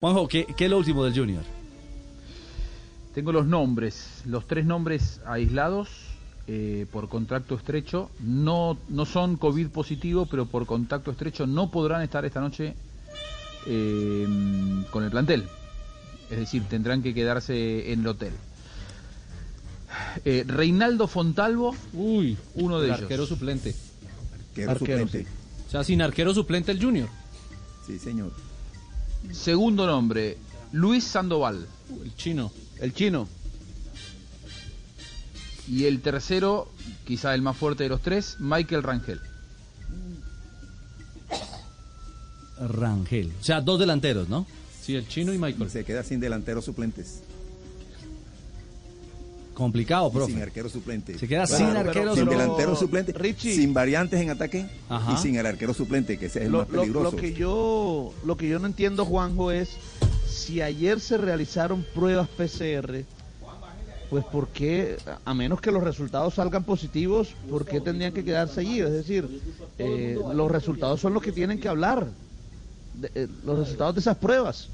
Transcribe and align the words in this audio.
Juanjo, 0.00 0.28
¿qué, 0.28 0.46
¿qué, 0.56 0.66
es 0.66 0.70
lo 0.70 0.78
último 0.78 1.04
del 1.04 1.12
Junior? 1.12 1.42
Tengo 3.16 3.32
los 3.32 3.46
nombres, 3.46 4.22
los 4.26 4.46
tres 4.46 4.64
nombres 4.64 5.20
aislados 5.26 5.88
eh, 6.46 6.86
por 6.92 7.08
contacto 7.08 7.56
estrecho. 7.56 8.08
No, 8.20 8.78
no 8.88 9.04
son 9.06 9.36
COVID 9.36 9.70
positivo, 9.70 10.26
pero 10.26 10.46
por 10.46 10.66
contacto 10.66 11.10
estrecho 11.10 11.48
no 11.48 11.72
podrán 11.72 12.02
estar 12.02 12.24
esta 12.24 12.40
noche 12.40 12.76
eh, 13.66 14.84
con 14.92 15.02
el 15.02 15.10
plantel. 15.10 15.48
Es 16.30 16.38
decir, 16.38 16.62
tendrán 16.68 17.02
que 17.02 17.12
quedarse 17.12 17.92
en 17.92 18.02
el 18.02 18.06
hotel. 18.06 18.34
Eh, 20.24 20.44
Reinaldo 20.46 21.08
Fontalvo, 21.08 21.74
Uy, 21.92 22.38
uno 22.54 22.78
de 22.78 22.86
el 22.86 22.92
ellos. 22.92 23.02
arquero 23.02 23.26
suplente. 23.26 23.74
Arquero, 24.64 24.78
suplente. 24.78 25.26
O 25.66 25.70
sea, 25.72 25.82
sin 25.82 26.02
arquero 26.02 26.32
suplente 26.32 26.70
el 26.70 26.80
Junior. 26.80 27.08
Sí, 27.84 27.98
señor. 27.98 28.30
Segundo 29.32 29.86
nombre, 29.86 30.38
Luis 30.72 31.04
Sandoval. 31.04 31.66
El 32.02 32.14
chino. 32.16 32.52
El 32.80 32.92
chino. 32.94 33.28
Y 35.66 35.84
el 35.84 36.00
tercero, 36.00 36.70
quizá 37.06 37.34
el 37.34 37.42
más 37.42 37.56
fuerte 37.56 37.82
de 37.82 37.90
los 37.90 38.00
tres, 38.00 38.36
Michael 38.38 38.82
Rangel. 38.82 39.20
Rangel. 42.58 43.32
O 43.40 43.44
sea, 43.44 43.60
dos 43.60 43.78
delanteros, 43.78 44.28
¿no? 44.28 44.46
Sí, 44.80 44.96
el 44.96 45.06
chino 45.06 45.32
y 45.32 45.38
Michael. 45.38 45.70
Se 45.70 45.84
queda 45.84 46.02
sin 46.02 46.20
delanteros 46.20 46.64
suplentes. 46.64 47.22
Complicado, 49.58 50.08
y 50.08 50.12
profe. 50.14 50.32
Sin 50.34 50.40
arquero 50.42 50.68
suplente. 50.68 51.18
Se 51.18 51.26
queda 51.26 51.44
Claro, 51.44 51.66
sin 51.66 51.76
arquero 51.76 52.14
Sin 52.14 52.22
suplente. 52.22 52.42
delantero 52.44 52.76
suplente. 52.76 53.12
Richie. 53.12 53.54
Sin 53.56 53.74
variantes 53.74 54.20
en 54.20 54.30
ataque. 54.30 54.66
Ajá. 54.88 55.12
Y 55.14 55.16
sin 55.16 55.34
el 55.36 55.44
arquero 55.46 55.74
suplente, 55.74 56.16
que 56.16 56.26
ese 56.26 56.38
es 56.38 56.44
el 56.46 56.52
Lo, 56.52 56.58
más 56.60 56.68
lo- 56.70 56.80
peligroso. 56.82 57.10
lo 57.10 57.16
que 57.20 57.32
yo 57.34 58.14
lo 58.24 58.36
que 58.36 58.48
yo 58.48 58.60
no 58.60 58.66
entiendo, 58.66 59.04
Juanjo, 59.04 59.50
es 59.50 59.70
si 60.28 60.62
ayer 60.62 61.00
se 61.00 61.18
realizaron 61.18 61.84
pruebas 61.92 62.28
PCR, 62.28 63.04
pues 64.10 64.24
por 64.26 64.46
qué, 64.48 64.96
a 65.24 65.34
menos 65.34 65.60
que 65.60 65.72
los 65.72 65.82
resultados 65.82 66.34
salgan 66.34 66.62
positivos, 66.62 67.34
¿por 67.50 67.66
qué 67.66 67.80
tendrían 67.80 68.12
que 68.12 68.22
quedarse 68.24 68.60
allí? 68.60 68.78
Es 68.80 68.92
decir, 68.92 69.28
eh, 69.78 70.16
los 70.34 70.50
resultados 70.52 71.00
son 71.00 71.14
los 71.14 71.22
que 71.22 71.32
tienen 71.32 71.58
que 71.60 71.68
hablar, 71.68 72.06
de- 72.94 73.10
eh, 73.14 73.28
los 73.44 73.58
resultados 73.58 73.96
de 73.96 74.00
esas 74.02 74.16
pruebas. 74.18 74.68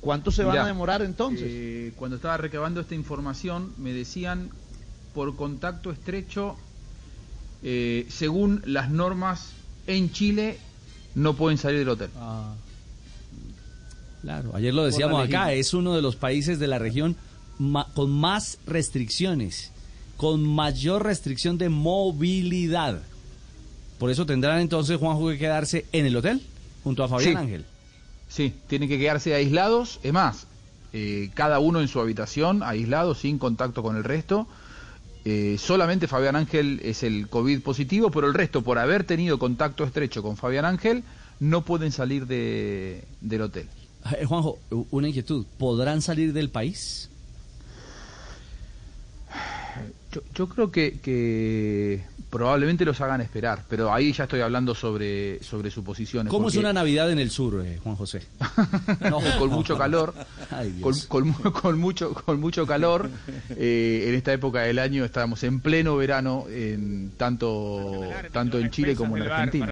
¿Cuánto 0.00 0.30
se 0.32 0.42
van 0.42 0.52
Mirá, 0.52 0.64
a 0.64 0.66
demorar 0.66 1.02
entonces? 1.02 1.44
eh, 1.46 1.92
cuando 1.96 2.16
estaba 2.16 2.36
recabando 2.36 2.80
esta 2.80 2.94
información, 2.94 3.72
me 3.78 3.92
decían 3.92 4.50
por 5.14 5.36
contacto 5.36 5.90
estrecho, 5.90 6.56
eh, 7.62 8.06
según 8.08 8.62
las 8.64 8.90
normas 8.90 9.50
en 9.86 10.10
Chile, 10.12 10.58
no 11.14 11.34
pueden 11.34 11.58
salir 11.58 11.80
del 11.80 11.90
hotel. 11.90 12.10
Ah. 12.16 12.54
Claro, 14.22 14.52
ayer 14.54 14.72
lo 14.72 14.84
decíamos 14.84 15.24
acá, 15.26 15.52
es 15.52 15.74
uno 15.74 15.94
de 15.94 16.02
los 16.02 16.16
países 16.16 16.58
de 16.58 16.68
la 16.68 16.78
región 16.78 17.16
ma- 17.58 17.88
con 17.94 18.10
más 18.10 18.58
restricciones, 18.66 19.72
con 20.16 20.42
mayor 20.44 21.02
restricción 21.04 21.58
de 21.58 21.68
movilidad. 21.68 23.02
Por 23.98 24.10
eso 24.10 24.24
tendrán 24.24 24.60
entonces 24.60 24.96
Juanjo 24.98 25.28
que 25.28 25.38
quedarse 25.38 25.86
en 25.92 26.06
el 26.06 26.16
hotel 26.16 26.40
junto 26.84 27.02
a 27.04 27.08
Fabián 27.08 27.32
Sí. 27.32 27.36
Ángel. 27.36 27.64
Sí, 28.32 28.54
tienen 28.66 28.88
que 28.88 28.98
quedarse 28.98 29.34
aislados. 29.34 30.00
Es 30.02 30.12
más, 30.14 30.46
eh, 30.94 31.30
cada 31.34 31.58
uno 31.58 31.82
en 31.82 31.88
su 31.88 32.00
habitación, 32.00 32.62
aislado, 32.62 33.14
sin 33.14 33.38
contacto 33.38 33.82
con 33.82 33.94
el 33.94 34.04
resto. 34.04 34.48
Eh, 35.26 35.56
solamente 35.58 36.08
Fabián 36.08 36.34
Ángel 36.34 36.80
es 36.82 37.02
el 37.02 37.28
COVID 37.28 37.60
positivo, 37.60 38.10
pero 38.10 38.26
el 38.26 38.32
resto, 38.32 38.62
por 38.62 38.78
haber 38.78 39.04
tenido 39.04 39.38
contacto 39.38 39.84
estrecho 39.84 40.22
con 40.22 40.38
Fabián 40.38 40.64
Ángel, 40.64 41.04
no 41.40 41.62
pueden 41.62 41.92
salir 41.92 42.26
de, 42.26 43.04
del 43.20 43.42
hotel. 43.42 43.68
Eh, 44.18 44.24
Juanjo, 44.24 44.58
una 44.90 45.08
inquietud, 45.08 45.44
¿podrán 45.58 46.00
salir 46.00 46.32
del 46.32 46.48
país? 46.48 47.10
Yo, 50.10 50.22
yo 50.34 50.48
creo 50.48 50.70
que, 50.70 51.00
que 51.00 52.02
probablemente 52.32 52.86
los 52.86 52.98
hagan 53.02 53.20
esperar, 53.20 53.62
pero 53.68 53.92
ahí 53.92 54.10
ya 54.14 54.24
estoy 54.24 54.40
hablando 54.40 54.74
sobre, 54.74 55.42
sobre 55.42 55.70
suposiciones. 55.70 56.30
¿Cómo 56.30 56.48
es 56.48 56.56
una 56.56 56.72
Navidad 56.72 57.10
en 57.12 57.18
el 57.18 57.30
sur, 57.30 57.62
eh, 57.62 57.78
Juan 57.84 57.94
José? 57.94 58.22
No, 59.10 59.20
con 59.38 59.50
mucho 59.50 59.76
calor, 59.76 60.14
Ay, 60.50 60.70
con, 60.80 60.92
Dios. 60.94 61.06
con 61.06 61.28
mu- 61.28 61.52
con 61.52 61.78
mucho, 61.78 62.14
con 62.14 62.40
mucho 62.40 62.66
calor. 62.66 63.10
Eh, 63.50 64.06
en 64.08 64.14
esta 64.14 64.32
época 64.32 64.60
del 64.62 64.78
año 64.78 65.04
estamos 65.04 65.42
en 65.44 65.60
pleno 65.60 65.94
verano, 65.96 66.46
en 66.48 67.12
tanto, 67.18 68.00
tanto 68.32 68.58
en 68.58 68.70
Chile 68.70 68.96
como 68.96 69.18
en 69.18 69.24
Argentina. 69.24 69.66